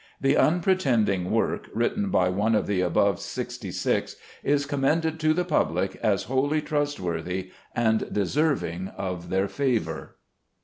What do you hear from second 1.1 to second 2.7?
work, written by one of